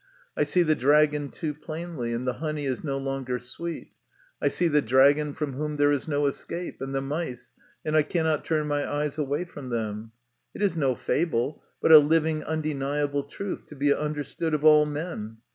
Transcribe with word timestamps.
I 0.35 0.45
see 0.45 0.63
the 0.63 0.73
dragon 0.73 1.29
too 1.29 1.53
plainly, 1.53 2.11
and 2.11 2.27
the 2.27 2.33
honey 2.41 2.65
is 2.65 2.83
no 2.83 2.97
longer 2.97 3.37
sweet. 3.37 3.91
I 4.41 4.47
see 4.47 4.67
the 4.67 4.81
dragon, 4.81 5.31
from 5.35 5.53
whom 5.53 5.77
there 5.77 5.91
is 5.91 6.07
no 6.07 6.25
escape, 6.25 6.81
and 6.81 6.95
the 6.95 7.01
mice, 7.01 7.53
and 7.85 7.95
I 7.95 8.01
cannot 8.01 8.43
turn 8.43 8.65
my 8.65 8.91
eyes 8.91 9.19
away 9.19 9.45
from 9.45 9.69
them. 9.69 10.11
It 10.55 10.63
is 10.63 10.75
no 10.75 10.95
fable, 10.95 11.61
but 11.83 11.91
a 11.91 11.99
living, 11.99 12.43
undeniable 12.43 13.25
truth, 13.25 13.67
to 13.67 13.75
be 13.75 13.93
understood 13.93 14.55
of 14.55 14.65
all 14.65 14.87
men. 14.87 15.37